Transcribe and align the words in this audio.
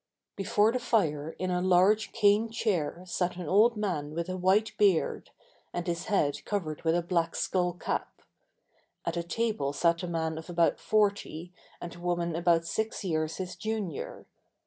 Before 0.35 0.71
the 0.71 0.79
fire 0.79 1.35
in 1.37 1.51
a 1.51 1.61
large 1.61 2.11
cane 2.11 2.49
chair 2.49 3.03
sat 3.05 3.35
an 3.35 3.47
old 3.47 3.77
man 3.77 4.15
with 4.15 4.29
a 4.29 4.35
white 4.35 4.71
beard, 4.79 5.29
and 5.73 5.85
his 5.85 6.05
head 6.05 6.43
covered 6.43 6.81
with 6.81 6.95
a 6.95 7.03
black 7.03 7.35
skull 7.35 7.73
cap. 7.73 8.23
At 9.05 9.15
a 9.15 9.21
table 9.21 9.73
sat 9.73 10.01
a 10.01 10.07
man 10.07 10.39
of 10.39 10.49
about 10.49 10.79
forty 10.79 11.53
and 11.79 11.93
a 11.95 11.99
woman 11.99 12.35
about 12.35 12.65
six 12.65 13.03
years 13.03 13.35
his 13.35 13.55
junior. 13.55 14.25